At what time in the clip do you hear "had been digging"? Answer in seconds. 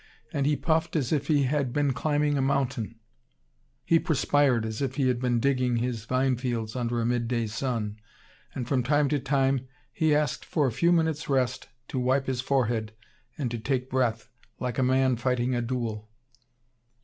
5.09-5.75